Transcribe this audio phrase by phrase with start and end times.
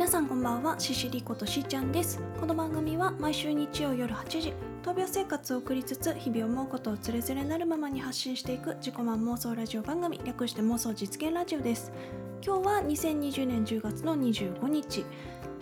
[0.00, 2.22] 皆さんこんばんはシシリことしーちゃんです。
[2.40, 11.92] この番組は毎週日曜夜8時闘病生活を送りつつ日々思うことをつれづれなるままに発信していく自己満妄想ラジオ番組略して妄想実現ラジオです。
[12.42, 15.04] 今日は2020年10月の25日、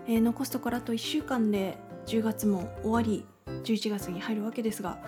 [0.06, 1.76] えー残すところあと1週間で
[2.06, 3.26] 10月も終わり
[3.64, 4.98] 11月に入るわけですが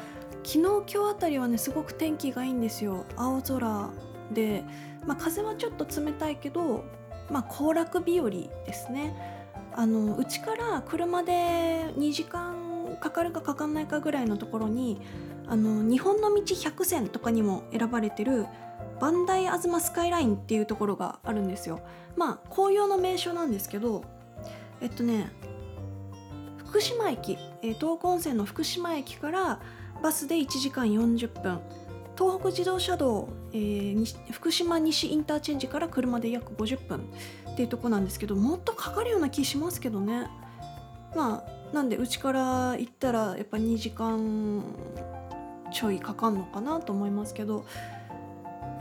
[0.43, 3.07] 昨日今日あたりはねすごく天気がいいんですよ。
[3.15, 3.91] 青空
[4.33, 4.65] で、
[5.07, 6.85] まあ、風はちょっと冷たいけど
[7.31, 9.41] まあ行楽日和ですね。
[9.73, 15.01] あのうちから車で2時間かかるかかかんないかぐらいのところに
[15.47, 18.47] あの日本の道100選とかにも選ばれてる
[19.01, 21.81] バンダイアズマスカイラインっていうところがあるんですよ。
[22.17, 24.05] まあ紅葉の名所なんですけど
[24.81, 25.31] えっとね
[26.67, 29.61] 福島駅、えー東北温泉の福島駅から
[30.03, 31.61] バスで1時間40分
[32.21, 37.09] 東北自動車道、えー福島西インターチェンジから車で約50分
[37.51, 40.29] っていうとこなんですけどもっとかかるような気しますけどね。
[41.17, 44.63] まあなんでうちから行ったらやっぱ2時間
[45.73, 47.65] ちょいかかんのかなと思いますけど。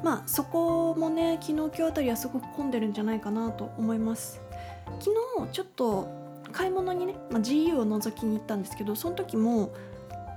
[0.03, 4.41] まあそこもね昨日今日あたりはすごく混んでるんじゃないかなと思います。
[4.99, 5.11] 昨
[5.45, 6.07] 日ちょっと
[6.51, 9.71] 買い物にね、まあ、GU を覗きに行ったんですけどその時も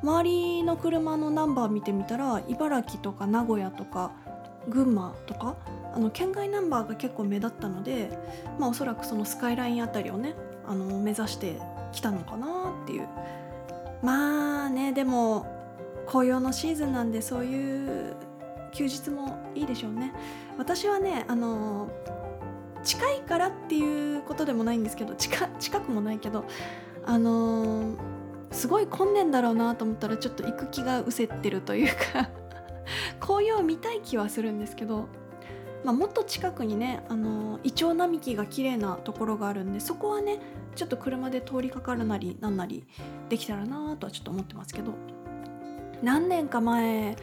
[0.03, 4.12] 周りの車のナンバー見てみたら茨城とか名古屋とか
[4.69, 5.56] 群馬とか
[5.94, 8.19] あの県外ナンバーが結構目立ったので、
[8.59, 10.34] まあ、おそらくそのスカイラインあたりをね
[10.67, 11.56] あの目指して
[11.92, 13.09] きたのかなっていう。
[14.03, 15.47] まあねでも
[16.06, 18.16] 紅葉のシーズンなんでそういう
[18.72, 20.12] 休日もいいでしょうね。
[20.59, 21.89] 私はねあの
[22.83, 26.44] 近いからっていうことでもないんですけど近近くもないけど
[27.05, 27.94] あの
[28.53, 32.31] すごい混んでんだろうなと思ったらちょっと行く気が失せってるというか
[33.21, 35.09] 紅葉を見たい気はするんですけど、
[35.84, 40.38] まあ、もっと近くにねあのイチョウ並木が綺麗なところがあるんでそこはね
[40.75, 42.84] ちょっと車で通りかかるなりなんなり
[43.28, 44.94] できたらなとはちょっと思ってますけど
[46.03, 47.16] 何年か前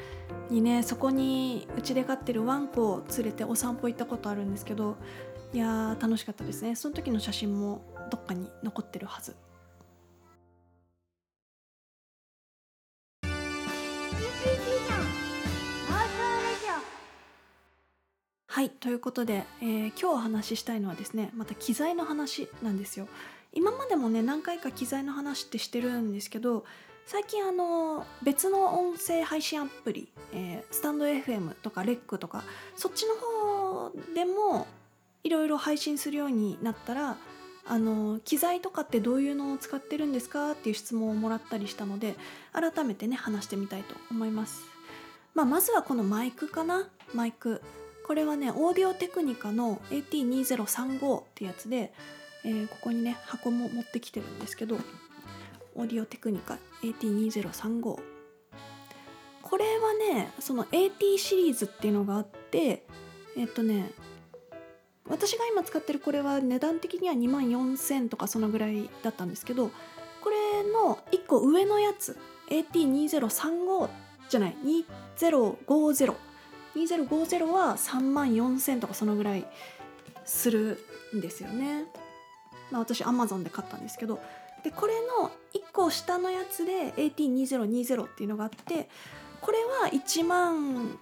[0.50, 4.98] にねそこにうちで飼ってるワンコを連れてお散歩行ったことあるんですけど
[5.52, 6.76] いやー楽しかったですね。
[6.76, 7.82] その時の写真も
[8.12, 9.36] どっかに残ってるはず。
[18.52, 23.08] はいということで、えー今日お話ししたいのはですねまた機材の話なんですよ。
[23.54, 26.66] 今までもね何回か機材の話ってしてるんですけど
[27.06, 32.44] 最近あの別の音声配信アプリ、えースタンド FM とかレックとか
[32.76, 34.66] そっちの方でも
[35.24, 37.18] いろいろ配信するようになったら
[37.68, 42.16] あの機材とかってどういうのを使ってるんですかっていう質問をもらったりしたので
[42.52, 44.64] 改めてね話してみたいと思います、
[45.36, 46.90] まあ、まずはこのマイクかな。
[47.14, 47.62] マイク。
[48.10, 51.94] これはねオーディオテクニカの AT2035 ってやつで、
[52.44, 54.78] えーここにね箱も持ってきてるんですけど
[55.76, 57.82] オーディオテクニカ AT2035
[59.44, 62.84] これはねその AT シリーズっていうのがあって
[63.38, 63.92] えっとね
[65.08, 69.70] 私が今使ってるこれは値段的には2万4000とかそのぐらいだったんですけど
[70.22, 72.18] これの1個上のやつ
[72.50, 73.88] AT2035
[74.30, 74.56] じゃない
[75.20, 76.29] 2050
[76.76, 79.46] 2050は3万4000とかそのぐらい
[80.26, 80.80] する
[81.16, 81.86] んですよね。
[82.72, 84.20] まあ、私 Amazon で買ったんですけど
[84.64, 88.90] でこれの1個下のやつで AT2020 っていうのがあって
[89.42, 91.00] これは1万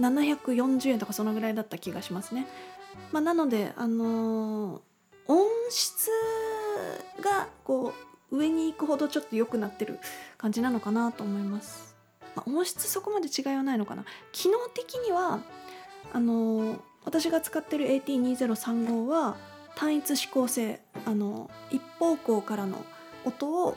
[0.00, 2.46] 740円とかそのぐらいだった気がしますね。
[3.12, 4.80] まあ、なので、あのー
[5.28, 6.08] 音質
[7.20, 7.92] がこ
[8.30, 9.98] う上に行くほどちょっと良くなってる
[10.38, 11.95] 感じなのかなと思います。
[12.36, 15.40] まあ、音質そこまで違いはないのかな機能的には
[16.12, 19.36] あのー私が使ってる AT2035 は
[19.76, 22.84] 単一指向性あの一方向からの
[23.24, 23.76] 音を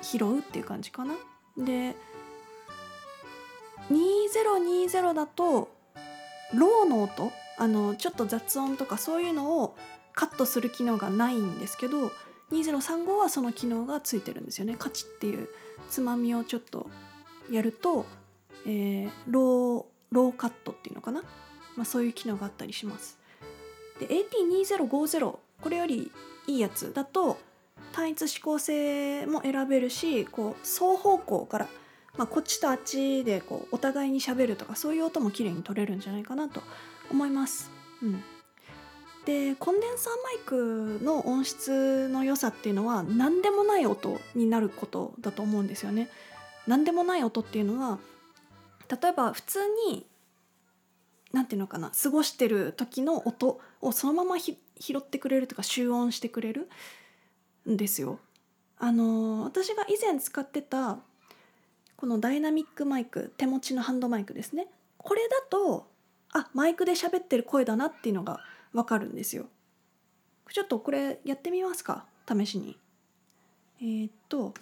[0.00, 1.14] 拾うっていう感じかな。
[1.58, 1.94] で
[3.92, 5.68] 2020だと
[6.54, 9.76] ローの音あのちょっと雑音とかそういうのを
[10.14, 12.10] カットする機能がないんですけど
[12.52, 15.48] 2035はその機能がついてるんですよねカチっていう
[15.90, 16.88] つまみをちょっと
[17.50, 18.06] やると、
[18.66, 21.22] えーローローカットっていうのかな、
[21.76, 23.18] まあ、そういう機能があったりします
[24.00, 26.10] で AT2050 これより
[26.46, 27.38] いいやつだと
[27.92, 31.68] 単一指向性も選べるしこう双方向から、
[32.16, 36.62] まあ、こっちとあっちでこうお互いに喋るとかそういう音も綺麗に取れるんじゃないかなと
[37.10, 37.70] 思います。
[38.02, 38.22] うん、
[39.24, 46.08] でコンデンサーマイクの音質の良さっていうのは何でもない音になることだと思うんですよね。
[46.66, 47.98] 何でもない音っていうのは
[48.88, 50.06] 例えば普通に
[51.32, 54.56] なんていうのかな過ごしてる時の音をそのまま拾
[54.96, 56.68] ってくれるとか集音してくれる
[57.68, 58.18] んですよ。
[58.78, 60.98] あの私が以前使ってた
[61.96, 65.86] このダイナミックマイク手持ちのハンドマイクですねこれだと
[66.32, 68.40] あマイクで喋ってる声だなっていうのが
[68.72, 69.46] わかるんですよ。
[70.52, 72.06] ちょっとこれやってみますか？
[72.26, 72.78] 試しに。
[73.80, 74.54] えー、っと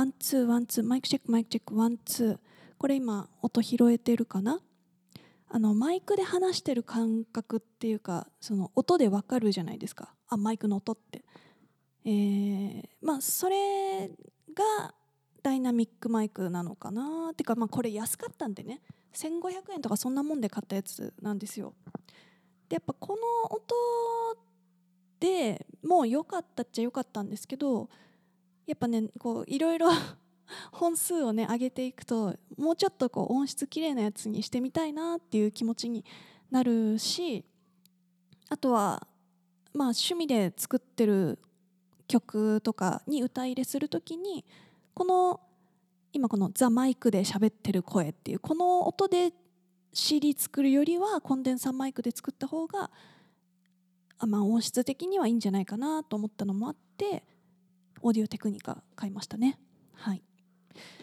[0.00, 2.38] ワンツーワンツーマイクチェックマイクチェックワンツー。
[2.78, 4.58] これ今音拾えてるかな？
[5.50, 10.14] あのマイクで話してる感覚っていうかその音でわかるじゃないですか。
[10.30, 11.22] あマイクの音って、
[12.06, 14.08] えー、まあそれ
[14.54, 14.94] が
[15.42, 18.80] ダイナミックマイクなのかなっていうかまあこれ安かったんでね。
[19.12, 21.74] 1500円とかそんなもんで買ったやつなんですよ。
[22.70, 23.74] でやっぱこの音
[25.20, 27.90] でもう良かったっちゃ良かったんですけど
[28.70, 29.88] やっぱねこういろいろ
[30.72, 36.04] 本数をね上げていくともうちょっとこう音質きれいなやつにしてみたいなっていう気持ちに
[36.50, 37.44] なるし
[38.48, 39.06] あとは
[39.72, 41.38] まあ趣味で作ってる
[42.06, 44.44] 曲とかに歌い入れする時に
[44.94, 45.40] この
[46.12, 49.32] 今このザ・マイクで喋ってる声っていうこの音で
[49.92, 52.90] CD 作るよりはコンデンサーマイクで作った方が
[54.26, 57.24] まあ音質的にはいいんじゃないかなと思ったのもあって
[58.02, 59.58] オーディオテクニカ買いましたね。
[59.94, 60.22] はい。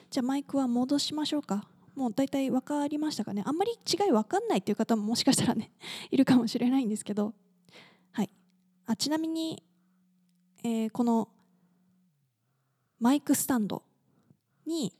[0.09, 1.67] じゃあマイクは戻しましょうか。
[1.95, 3.43] もう大体分かりましたかね。
[3.45, 5.71] あんまり違い分かんないっていう方ももしかしたらね
[6.11, 7.33] いるかもしれないんですけど。
[8.11, 8.29] はい。
[8.85, 9.63] あちなみに、
[10.63, 11.29] えー、この
[12.99, 13.83] マイクスタンド
[14.65, 14.93] に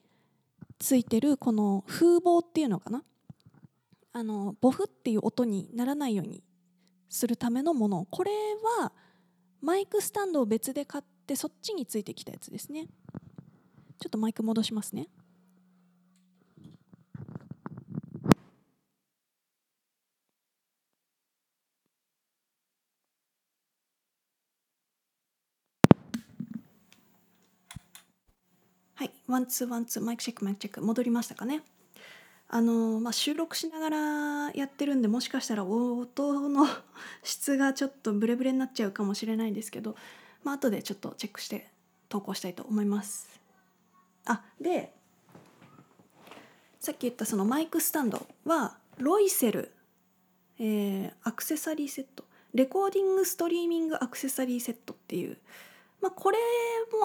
[0.80, 3.04] ついてるこの風防っていうのかな。
[4.14, 6.44] あのボフっていう音にならないように
[7.10, 8.06] するためのもの。
[8.10, 8.32] これ
[8.80, 8.92] は
[9.62, 12.88] マイクスタンドを別で買ってそっちについてきたやつですね。
[14.00, 15.08] ちょっとマイク戻しますね。
[28.96, 31.62] はいワンツーワンツーマイクチェックマイクチェック戻りましたかね。
[32.50, 36.66] あのまあ、収録しながらやってるんでもしかしたら音の
[37.22, 39.98] 質がちょっとブレブレになっちゃうかもしれないんですけど
[40.44, 41.68] まあ後でちょっとチェックして
[42.10, 43.30] 投稿したいと思います。
[44.26, 44.94] あで
[46.80, 49.74] さっき言ったそのマイクスタンドはロイセル、
[50.60, 52.24] えー、アクセサリーセット
[52.54, 55.38] レコーディングストリーミングアクセサリーセットっていう、
[56.02, 56.38] まあ、これ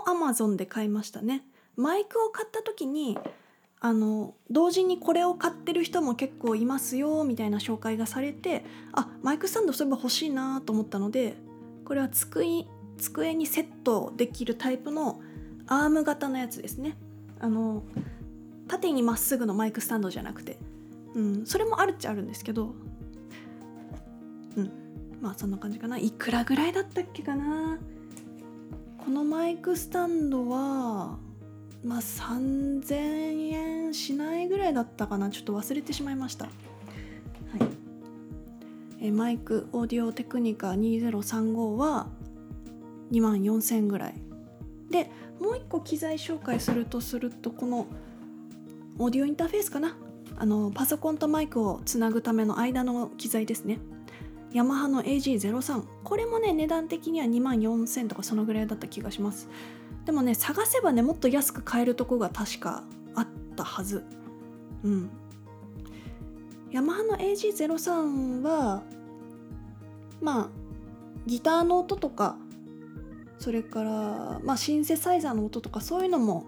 [0.07, 1.43] も Amazon で買いましたね。
[1.77, 3.19] マイクを買った時に
[3.81, 11.35] あの同時にこれを買ってる人も結構いますよみたいな紹介がされてあマイクスタンドそういえば欲しいなと思ったので
[11.85, 12.67] これは机
[12.99, 15.21] 机にセットできるタイプの
[15.67, 16.97] アーム型のやつですね。
[17.41, 17.83] あの
[18.69, 20.59] 縦にまっすぐのマイクスタンドじゃなくて、
[21.15, 22.75] うん、それもあるっちゃあるんですけど。
[24.57, 24.71] うん
[25.21, 25.99] まあそんな感じかな。
[25.99, 27.79] いくらぐらいだったっけかな。
[29.05, 31.17] このマイクスタンドは
[31.85, 35.31] まあ3000円しないぐらいだったかな。
[35.31, 36.55] ちょっと忘れてしまいました、はい。
[39.01, 42.09] えマイクオーディオテクニカ2035は
[43.13, 44.15] 2万4000ぐらい。
[44.91, 47.87] でもう一個機材紹介するとするとこの
[48.99, 49.97] オーディオインターフェースかな？
[50.37, 53.79] あのパソコンとマイクをつなぐための間の機材ですね。
[54.53, 59.49] ヤマハの AG03 これもね値段的には2万4000とかそのぐらいだった気がします。
[60.05, 63.27] でもね探せばねもっと安く買えるとこが確かあっ
[63.57, 64.05] たはず。
[64.85, 65.11] うん。
[66.71, 68.83] ヤマハの AG03 は
[70.21, 70.49] まあ
[71.27, 72.37] ギターの音とか
[73.43, 76.47] それから、まあ、シンセサイザーの音とかそういうのも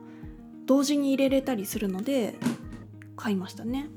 [0.65, 2.37] 同時に入れれたりするので
[3.17, 3.89] 買いましたね。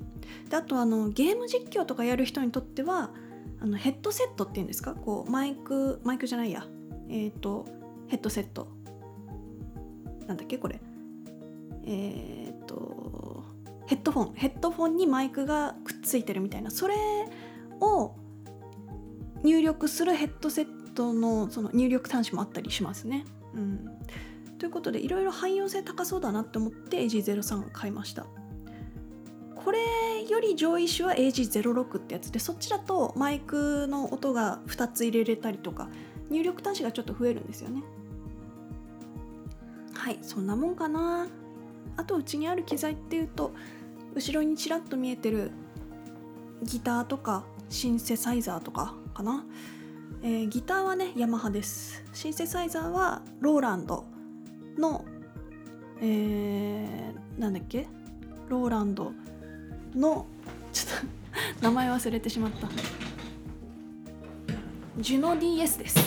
[0.50, 3.12] であとあのゲーム実況とかやる人にとっては
[3.62, 4.96] あのヘッドセットっていうんですか？
[4.96, 6.66] こうマイクマイクじゃないや。
[7.10, 7.66] えっ、ー、と
[8.08, 8.68] ヘッドセット。
[10.28, 10.58] なんだっけ？
[10.58, 10.82] これ。
[11.86, 13.44] えっ、ー、と
[13.86, 14.34] ヘッドフォン。
[14.34, 16.72] ヘッドフォンにマイクがくっついてるみたいな。
[16.72, 16.96] それ
[17.80, 18.16] を
[19.44, 23.26] 入力するヘッドセットのその入力端子もあったりしますね。
[23.54, 23.88] うん、
[24.58, 28.26] ということでいろいろ汎用性高そうだなって思って AG03 買いました。
[29.56, 29.80] これ
[30.28, 35.90] より上位種は AG06 ってやつでそっちだとマイクの音が2つ入れれたりとか
[36.30, 37.84] 入力端子がちょっと増えるんですよね。
[39.94, 41.28] はいそんなもんかな。
[41.98, 43.54] あとうちにある機材っていうと
[44.16, 45.52] 後ろにちらっと見えてる
[46.64, 49.46] ギターとかシンセサイザーとかかな、
[50.24, 52.04] えーギターはねヤマハです。
[52.14, 54.06] シンセサイザーはローランド。
[54.78, 55.04] の
[56.02, 57.88] えー、なんだっけ？
[58.50, 59.12] ローランド。
[59.96, 60.26] の
[60.74, 61.00] ちょっ
[61.60, 62.68] と名前忘れてしまった。
[65.00, 66.00] ジュノ DS です。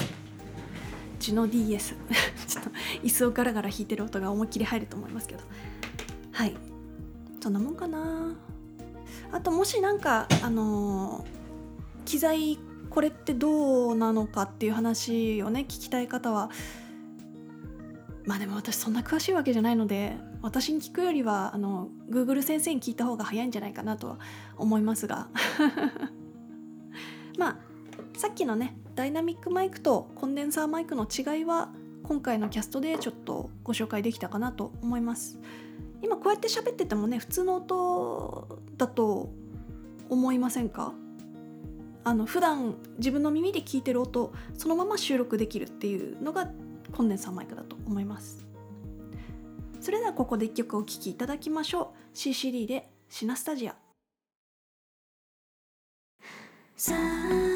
[1.19, 1.95] ジュノ DS
[2.49, 2.71] ちょっと
[3.03, 5.43] 椅子をガラガラ弾いてる音が思いっきり入ると思いますけど。
[6.33, 6.57] はい。
[7.41, 8.35] そんなもんかな。
[9.33, 11.41] あともしなんかあのー
[12.05, 12.59] 機材
[12.91, 16.51] これってどうなのかっていう話をね聞きたい方は
[18.27, 24.19] まあでも私そんな詳しいわけじゃないので私に聞くよりはあの Google 先生に聞いた方が早いんじゃないかなとは
[24.57, 25.29] 思いますが。
[27.39, 27.57] まあ
[28.17, 31.71] さっきのねダイナミックマイクとコンデンサーマイクの違いは
[32.03, 35.39] 今回のキャストでちょっとご紹介できたかなと思います。
[36.03, 39.31] 今こうやって喋っててもね普通の音だと
[40.09, 40.93] 思いませんか？
[42.03, 46.51] あの普段自分の耳で聞いてる音そのまま収録できるっていうのが
[46.93, 48.47] コンデンサーマイクだと思います。
[49.81, 52.17] それではここで1曲お聴きいただきましょう。
[52.17, 53.77] CCD でシナスタジア。
[56.77, 57.50] さあ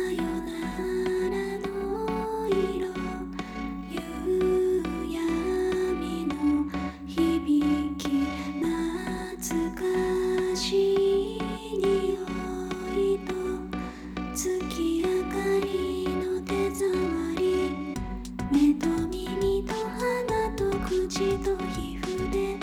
[21.15, 22.59] と口と皮膚で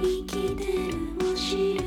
[0.00, 1.82] 生きてるを知る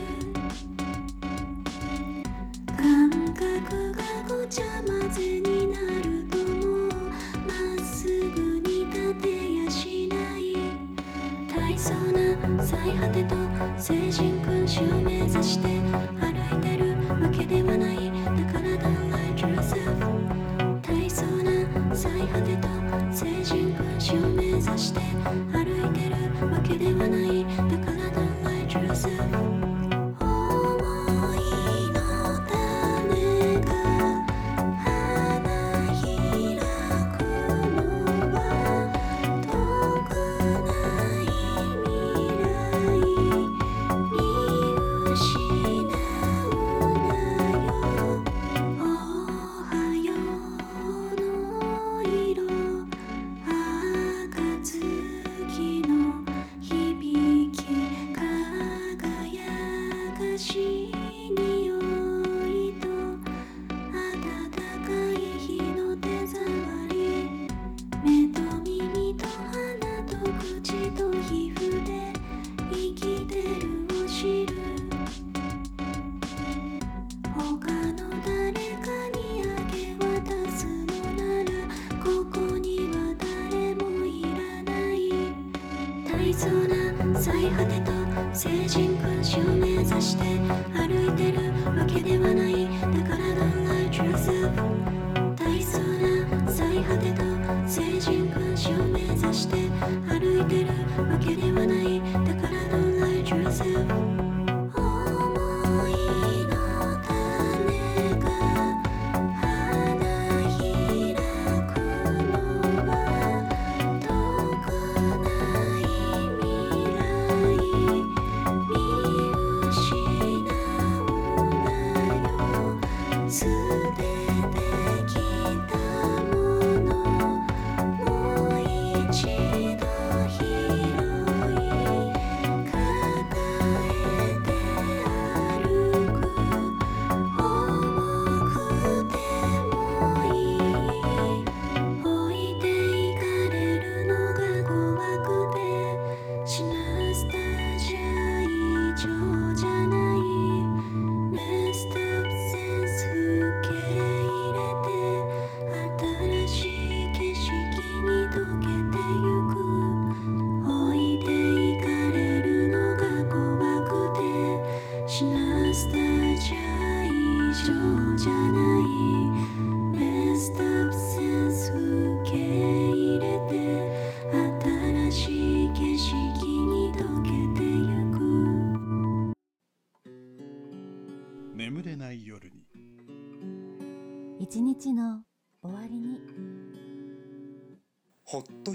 [2.75, 6.37] 感覚がごちゃ混ぜになると
[6.67, 10.41] もうまっすぐに立てやしない。
[11.47, 13.35] 大層な最果てと
[13.77, 16.20] 成人君子を目指して歩いて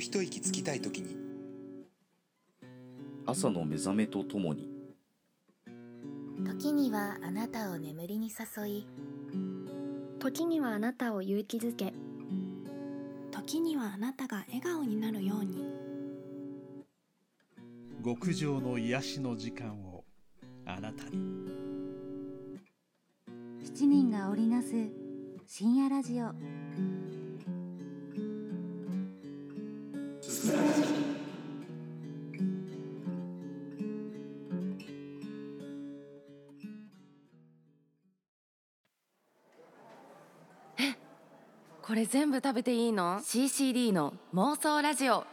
[0.06, 1.16] 一息つきたい時に。
[3.26, 4.70] 朝の目覚めとともに。
[6.46, 8.86] 時にはあなたを眠りに誘い。
[10.20, 11.92] 時にはあなたを勇気づけ。
[13.32, 15.74] 時にはあなたが笑顔になるように。
[18.04, 20.04] 極上の癒しの時間を
[20.66, 21.18] あなたに。
[23.64, 24.68] 7人が織りなす
[25.48, 26.30] 深夜ラジオ
[42.06, 45.24] れ全部食べていいの ?CCD の妄想ラジオ。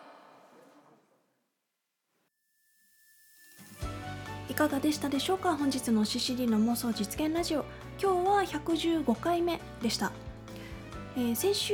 [4.49, 5.55] いかがでしたでしょうか？
[5.55, 7.65] 本日の CCD の妄想実現ラジオ。
[8.01, 10.11] 今日は115回目でした、
[11.15, 11.73] えー先週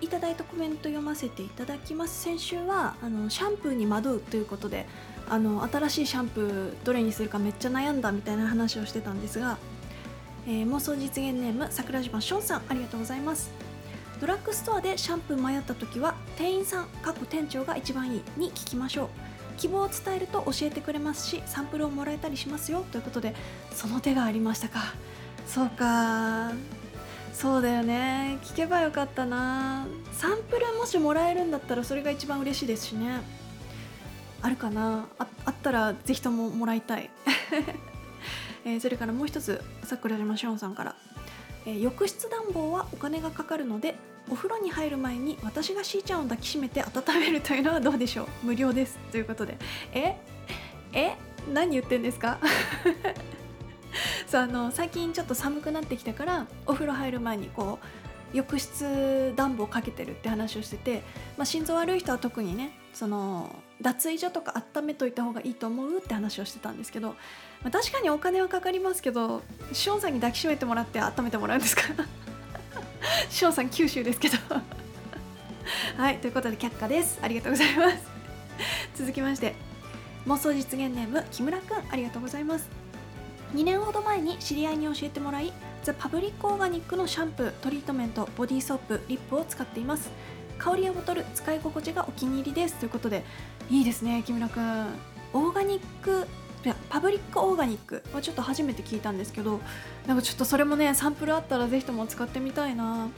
[0.00, 2.22] いただいたコメント読ませていただきます。
[2.22, 4.86] 先週はあのシャンプーに惑うということで
[5.28, 9.58] あの新しいシャンプーどれにするかめっちゃ悩んだみたいな話をしてたんですが、
[10.46, 13.50] えー妄想実現ネーム桜島しょんさんありがとうございます
[14.20, 19.08] ドラッグストアでシャンプー迷った時は店員さん過去店長が一番いいに聞きましょう。
[19.56, 23.34] 希望を伝えると教えてくれますしサンプルをもらえたりしますよということで
[23.72, 24.80] その手がありましたか？
[25.46, 26.52] そうか。
[27.34, 28.38] そうだよね。
[28.42, 29.86] 聞けばよかったな。
[30.12, 33.20] サンプルもしもらえるんだったらそれが一番嬉しいですしね。
[34.42, 35.06] あるかな？
[35.18, 37.10] あったらぜひとももらいたい、
[38.64, 40.94] えーそれからもう一つ桜島しおんさんから、
[41.66, 43.94] えー浴室暖房はお金がかかるので
[44.30, 48.26] お風呂に入る前に私がしーちゃんを抱きしめて温めるというのはどうでしょう？
[48.46, 48.98] 無料です。
[49.10, 49.56] ということで。
[49.92, 50.16] え？
[50.92, 51.16] え？
[51.52, 52.38] 何言ってんですか？
[54.28, 57.86] そうあの最近ちょっと寒くなってきたからお風呂入る前にこう
[58.32, 61.02] 浴室暖房かけてるって話をしてて、
[61.36, 67.08] まあ、心臓悪い人は特にねその脱衣所とか温めといた方がいいと思うって話をしてたんですけど、
[67.62, 71.82] まあ、確かにお金はかかりますけどシオンさんに抱きしめてもらって温めてもらうんですか？
[73.30, 74.36] シオンさん九州ですけど。
[75.96, 77.18] はいということで却下です。
[77.22, 77.96] ありがとうございます。
[78.96, 79.54] 続きまして
[80.26, 81.92] 妄想実現ネーム木村くん。
[81.92, 82.68] ありがとうございます。
[83.54, 90.10] 2年ほど前に知り合いに教えてもらいザ・パブリックオーガニックのシャンプートリートメントボディーソープリップを使っています。
[90.58, 92.74] 香りやボトル使い心地がお気に入りです。
[92.74, 93.24] ということで
[93.70, 94.86] いいですね木村くん。
[95.32, 96.26] オーガニック
[96.64, 99.60] いやパブリックオーガニックはちょっと初めて聞いたんですけど
[100.06, 103.08] なんかちょっとそれもねサンプルあったらぜひとも使ってみたいな。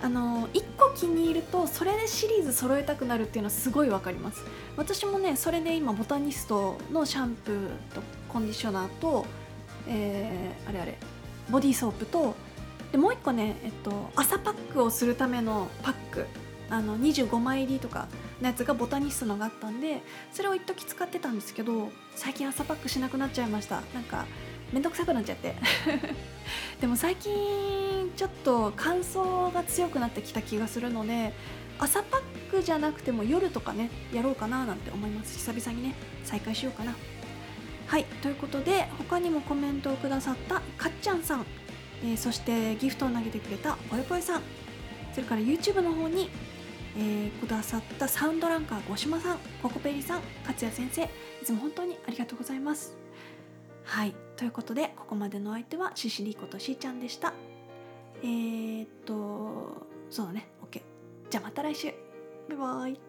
[0.00, 4.44] あの1個気に入るとそれでシリーズ揃えたくなるっていうのはすごいわかります。
[4.76, 9.26] 私もねそれで今ボタニストのシャンプーとコンディショナーと、
[9.88, 10.98] えーあれあれ
[11.50, 12.34] ボディーソープと
[12.92, 16.26] でもう1個ね、えっと、朝パックをするためのパック
[16.70, 18.08] あの25枚入りとか
[18.40, 23.82] のやつがボタニストのがあったんでそれを一時使ってたんですけど最近朝パックしなくなっちゃいました。
[23.94, 24.26] なんか
[24.72, 25.54] めんどくさくなっちゃって。
[26.80, 31.32] でも最近ちょっと乾燥が強くなってきた気がするので
[31.78, 36.94] 朝パックじゃなくても夜とかねやろうかななんて思います久々にね再開しようかな。
[37.88, 41.46] はいということで他にもコメントをくださったかっちゃんさん、
[42.04, 44.42] えーそしてギフトを投げてくれたぽよぽよさん。
[45.14, 46.30] それから YouTube の方に、
[46.96, 51.02] えーくださったサウンドランカー五島さんココペリさん勝也先生。
[51.04, 51.08] い
[51.44, 52.94] つも本当にありがとうございます。
[53.84, 57.32] はいということでここまでのお相手はシシリコとしーちゃんでした。
[58.22, 60.82] えー、っとそうだね OK
[61.30, 61.94] じゃあまた来週。
[62.50, 63.07] バイバイ。